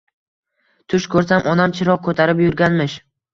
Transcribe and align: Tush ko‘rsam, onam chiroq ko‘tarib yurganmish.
Tush 0.93 1.05
ko‘rsam, 1.15 1.43
onam 1.51 1.75
chiroq 1.81 2.03
ko‘tarib 2.09 2.43
yurganmish. 2.47 2.99